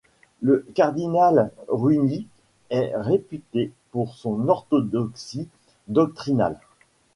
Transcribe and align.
Le 0.41 0.65
cardinal 0.73 1.51
Ruini 1.67 2.25
est 2.71 2.91
réputé 2.95 3.71
pour 3.91 4.15
son 4.15 4.47
orthodoxie 4.49 5.47
doctrinale. 5.89 6.57